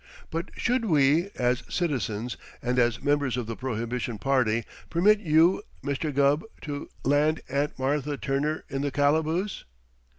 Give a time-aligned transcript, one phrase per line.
[0.31, 6.11] But should we, as citizens, and as members of the Prohibition Party, permit you, Mr.
[6.11, 9.63] Gubb, to land Aunt Martha Turner in the calaboose?"